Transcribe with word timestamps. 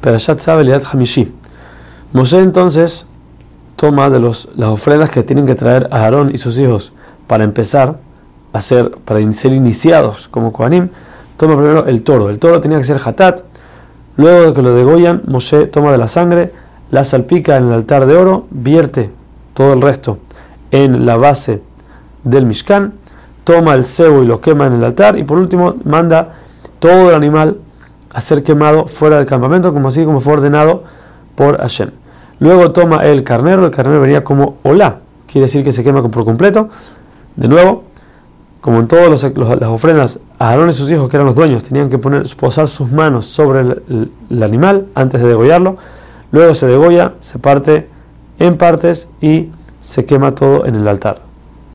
Perashat 0.00 0.38
Sabeliat 0.38 0.84
Hamishi. 0.92 1.32
Moshe 2.12 2.38
entonces 2.38 3.06
toma 3.76 4.10
de 4.10 4.18
los, 4.18 4.48
las 4.56 4.70
ofrendas 4.70 5.10
que 5.10 5.22
tienen 5.22 5.46
que 5.46 5.54
traer 5.54 5.88
a 5.90 6.04
Aarón 6.04 6.30
y 6.32 6.38
sus 6.38 6.58
hijos 6.58 6.92
para 7.26 7.44
empezar 7.44 7.98
a 8.52 8.60
ser, 8.60 8.90
para 9.04 9.32
ser 9.32 9.52
iniciados 9.52 10.28
como 10.28 10.52
Kohanim, 10.52 10.88
toma 11.36 11.56
primero 11.56 11.86
el 11.86 12.02
toro. 12.02 12.30
El 12.30 12.38
toro 12.38 12.60
tenía 12.60 12.78
que 12.78 12.84
ser 12.84 13.00
hatat. 13.04 13.42
Luego 14.16 14.46
de 14.46 14.52
que 14.54 14.62
lo 14.62 14.74
degollan, 14.74 15.22
Moshe 15.26 15.66
toma 15.66 15.92
de 15.92 15.98
la 15.98 16.08
sangre, 16.08 16.52
la 16.90 17.04
salpica 17.04 17.56
en 17.56 17.66
el 17.66 17.72
altar 17.72 18.06
de 18.06 18.16
oro, 18.16 18.46
vierte 18.50 19.10
todo 19.54 19.74
el 19.74 19.82
resto 19.82 20.18
en 20.70 21.06
la 21.06 21.16
base 21.16 21.62
del 22.24 22.46
Mishkan, 22.46 22.94
toma 23.44 23.74
el 23.74 23.84
cebo 23.84 24.22
y 24.22 24.26
lo 24.26 24.40
quema 24.40 24.66
en 24.66 24.74
el 24.74 24.84
altar 24.84 25.18
y 25.18 25.24
por 25.24 25.38
último 25.38 25.76
manda 25.84 26.34
todo 26.78 27.10
el 27.10 27.14
animal 27.14 27.58
a 28.12 28.20
ser 28.20 28.42
quemado 28.42 28.86
fuera 28.86 29.16
del 29.16 29.26
campamento, 29.26 29.72
como 29.72 29.88
así 29.88 30.04
como 30.04 30.20
fue 30.20 30.34
ordenado 30.34 30.84
por 31.34 31.58
Hashem. 31.58 31.90
Luego 32.40 32.72
toma 32.72 33.04
el 33.04 33.24
carnero, 33.24 33.64
el 33.64 33.70
carnero 33.70 34.00
venía 34.00 34.24
como 34.24 34.56
hola, 34.62 34.98
quiere 35.26 35.46
decir 35.46 35.64
que 35.64 35.72
se 35.72 35.82
quema 35.82 36.02
por 36.08 36.24
completo. 36.24 36.68
De 37.36 37.48
nuevo, 37.48 37.84
como 38.60 38.80
en 38.80 38.88
todas 38.88 39.22
las 39.22 39.68
ofrendas, 39.68 40.20
Aarón 40.38 40.70
y 40.70 40.72
sus 40.72 40.90
hijos, 40.90 41.08
que 41.08 41.16
eran 41.16 41.26
los 41.26 41.36
dueños, 41.36 41.62
tenían 41.62 41.90
que 41.90 41.98
poner, 41.98 42.24
posar 42.36 42.68
sus 42.68 42.90
manos 42.90 43.26
sobre 43.26 43.60
el, 43.60 44.42
animal 44.42 44.86
antes 44.94 45.20
de 45.20 45.28
degollarlo. 45.28 45.76
Luego 46.32 46.54
se 46.54 46.66
degolla, 46.66 47.14
se 47.20 47.38
parte 47.38 47.88
en 48.38 48.56
partes 48.56 49.08
y 49.20 49.50
se 49.80 50.04
quema 50.04 50.34
todo 50.34 50.66
en 50.66 50.76
el 50.76 50.86
altar. 50.86 51.27